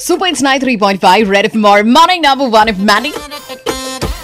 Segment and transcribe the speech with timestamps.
[0.00, 3.12] Super It's 93.5 Red FMR Morning Number 1 If Manny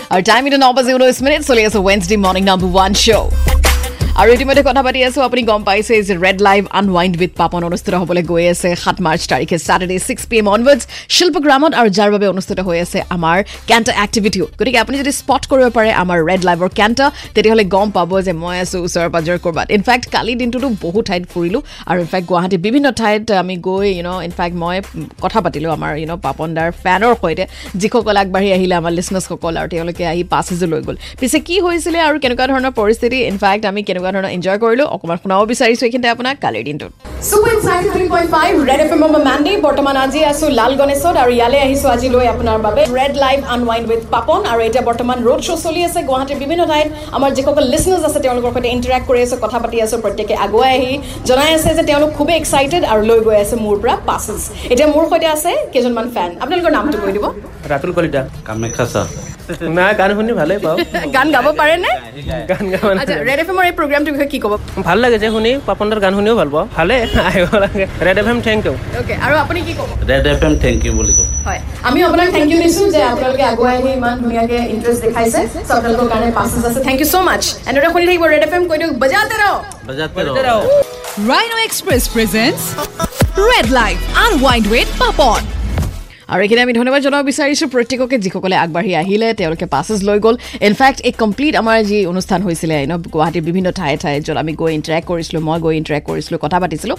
[0.08, 3.28] Our time is 9.01 So here's a Wednesday Morning Number 1 Show.
[4.20, 7.94] আৰু ইতিমধ্যে কথা পাতি আছো আপুনি গম পাইছে যে Red Live Unwind with Papon অনুষ্ঠিত
[8.02, 10.82] হ'বলৈ গৈ আছে সাত মাৰ্চ তাৰিখে Saturday six P M onwards
[11.16, 13.38] শিল্পগ্ৰামত আৰু যাৰ বাবে অনুষ্ঠিত হৈ আছে আমাৰ
[13.68, 18.10] কেণ্টা এক্টিভিটিও গতিকে আপুনি যদি স্পট কৰিব পাৰে আমাৰ ৰেড লাইভৰ কেণ্টা তেতিয়াহ'লে গম পাব
[18.26, 22.60] যে মই আছোঁ ওচৰে পাজৰে ক'ৰবাত। ইনফেক্ট কালি দিনটোতো বহু ঠাইত ফুৰিলোঁ আৰু ইনফেক্ট গুৱাহাটীৰ
[22.66, 24.76] বিভিন্ন ঠাইত আমি গৈ ইউন' ইনফেক্ট মই
[25.24, 27.44] কথা পাতিলোঁ আমাৰ ইউন' পাপন দাৰ ফেনৰ সৈতে
[27.80, 32.16] যিসকল আগবাঢ়ি আহিলে আমাৰ লিচনাৰ্ছসকল আৰু তেওঁলোকে আহি পাছেজো লৈ গ'ল। পিছে কি হৈছিলে আৰু
[32.22, 33.18] কেনেকুৱা ধৰণৰ পৰিস্থিতি?
[33.32, 36.92] ইনফেক্ট আমি কেনেকুৱা ধৰণৰ এনজয় কৰিলোঁ। অকণমান শুনাব বিচাৰিছোঁ এইখিনিতে আপোনাক কালিৰ দিনটোত।
[39.66, 43.86] বৰ্তমান আজি আছোঁ লাল গণেশত আৰু ইয়ালৈ আহিছোঁ আজি লৈ আপোনাৰ বাবে Red Live Unwind
[43.90, 48.04] with Papon আৰু এতিয়া বৰ্তমান ৰোড শ্ব' চলি আছে গুৱাহাটীৰ বিভিন্ন ঠাইত। আমাৰ যিসকল লিচনাৰ্ছ
[48.08, 50.92] আছে তেওঁলোকৰ সৈতে ইণ্টাৰেক্ট কৰি আছোঁ কথা পাতি আছোঁ প্ৰত্যেকে আগুৱাই আহি
[51.28, 54.42] জনাই আছে যে তেওঁলোক খুবেই এক্সাইটেড আৰু লৈ গৈ আছে মোৰ পৰা পাছেছ
[54.72, 57.26] এতিয়া মোৰ সৈতে আছে কেইজনমান ফেন আপোনালোকৰ নামটো কৈ দিব।
[57.72, 59.08] ৰাতুল কলিতা। কামাখ্যা ছাৰ
[59.76, 60.76] নাই গান শুনি ভালেই পাওঁ।
[61.16, 61.90] গান গাব পাৰেনে?
[62.50, 64.52] গান গাব আচ্ছা ৰেড এফ এমৰ এই প্ৰগ্ৰামটোৰ বিষয়ে কি ক'ব?
[64.86, 66.94] ভাল লাগিছে শুনি পাপনদাৰ গান শুনিও ভাল পাওঁ। ভালে
[67.28, 69.88] আহিব লাগে। Red F M thank you okay আৰু আপুনি কি ক'ব?
[70.10, 73.44] Red F M thank you বুলি ক'ম হয় আমি আপোনাক থেংক ইউ দিছোঁ যে আপোনালোকে
[73.52, 77.42] আগুৱাই আহি ইমান ধুনীয়াকৈ ইণ্টাৰেষ্ট দেখাইছে। চ' আপোনালোকৰ কাৰণে পাছেছ আছে। থেংক ইউ ছ' মাছ
[77.68, 79.54] এনেদৰে শুনি থাকিব ৰেড এফ এম কৈ দিয়ক বজাতে ৰহ।
[79.88, 80.60] বজাতে ৰহ ৰহ।
[81.30, 82.62] Rhino Express presents
[83.50, 85.53] Red Life Unwind with Papon.
[86.32, 90.36] আৰু এইখিনি আমি ধন্যবাদ জনাব বিচাৰিছোঁ। প্ৰত্যেককে যিসকলে আগবাঢ়ি আহিলে তেওঁলোকে পাছেছ লৈ গ'ল।
[90.68, 94.72] ইনফেক্ট এই কমপ্লিট আমাৰ যি অনুষ্ঠান হৈছিলে ন গুৱাহাটীৰ বিভিন্ন ঠায়ে ঠায়ে য'ত আমি গৈ
[94.78, 96.96] ইণ্টাৰেক্ট কৰিছিলোঁ মই গৈ ইণ্টাৰেক্ট কৰিছিলোঁ কথা পাতিছিলোঁ।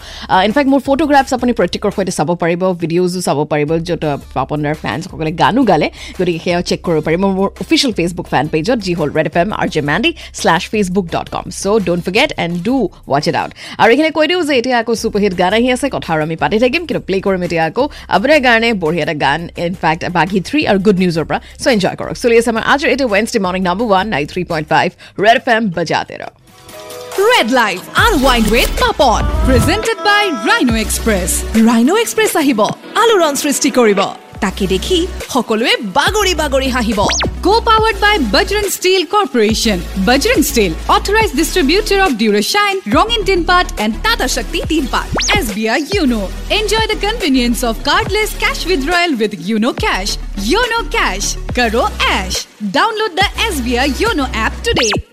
[0.47, 4.03] ইনফেক্ট মোৰ ফটোগ্ৰাফছ আপুনি প্ৰত্যেকৰ সৈতে চাব পাৰিব ভিডিঅ'জো চাব পাৰিব য'ত
[4.37, 5.87] পাপনদাৰ ফেন্সসকলে গানো গালে
[6.17, 9.49] গতিকে সেয়াও চেক কৰিব পাৰিব মোৰ অফিচিয়েল ফেচবুক ফেন পেজত যি হ'ল Red F M
[9.61, 12.75] R J Mandy slash Facebook dot com so' don't forget and do
[13.11, 16.09] watch it out আৰু এইখিনি কৈ দিওঁ যে এতিয়া আকৌ ছুপাৰহিট গান আহি আছে কথা
[16.13, 17.83] আৰু আমি পাতি থাকিম কিন্তু প্লে' কৰিম এতিয়া আকৌ।
[18.15, 22.15] আপোনাৰ কাৰণে বঢ়িয়া এটা গান ইনফেক্ট বাঘী থ্ৰী আৰু গুড নিউজৰ পৰা চ' এনজয় কৰক
[22.23, 24.89] চলি আছে আমাৰ আজিৰ এইটো Wednesday morning number one nine three point five
[25.23, 26.31] Red F M বজাতে ৰহ
[27.17, 29.23] Red Life Unwind with Papon.
[29.45, 31.29] Presented by Rhino Express.
[31.67, 32.59] Rhino Express আহিব
[33.01, 33.99] আলোড়ন সৃষ্টি কৰিব
[34.43, 34.97] তাকে দেখি
[35.33, 36.99] সকলোৱে বাগৰি বাগৰি হাঁহিব
[37.45, 39.79] co-powered by Bajrang Steel Corporation.
[40.07, 45.05] Bajrang Steel, authorized distributor of Durashine, Rongin Tinpat and Tata Shakti Tinpat.
[45.37, 46.21] SBI Uno.
[46.49, 50.17] Enjoy the convenience of cardless cash withdrawal with Uno Cash.
[50.39, 51.35] Uno Cash.
[51.53, 51.85] Karo
[52.17, 52.47] Ash.
[52.77, 55.04] Download the SBI Uno app today.